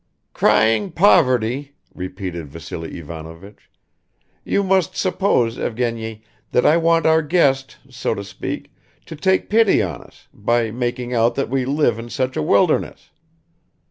[0.33, 3.69] "Crying poverty," repeated Vassily Ivanovich.
[4.43, 8.73] "You must suppose, Evgeny, that I want our guest, so to speak,
[9.05, 13.11] to take pity on us, by making out that we live in such a wilderness.